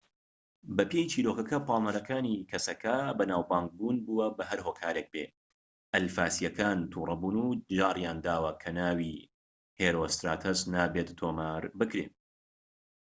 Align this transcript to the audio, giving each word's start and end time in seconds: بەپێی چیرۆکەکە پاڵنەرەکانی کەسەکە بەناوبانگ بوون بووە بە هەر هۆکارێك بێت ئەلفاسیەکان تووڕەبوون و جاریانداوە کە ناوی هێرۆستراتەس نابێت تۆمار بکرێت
بەپێی 0.75 1.09
چیرۆکەکە 1.11 1.57
پاڵنەرەکانی 1.67 2.45
کەسەکە 2.49 2.95
بەناوبانگ 3.17 3.67
بوون 3.77 3.97
بووە 4.05 4.27
بە 4.37 4.43
هەر 4.49 4.59
هۆکارێك 4.67 5.07
بێت 5.13 5.31
ئەلفاسیەکان 5.93 6.77
تووڕەبوون 6.91 7.35
و 7.43 7.57
جاریانداوە 7.77 8.51
کە 8.61 8.69
ناوی 8.79 9.13
هێرۆستراتەس 9.79 10.59
نابێت 10.73 11.09
تۆمار 11.19 11.63
بکرێت 11.79 12.13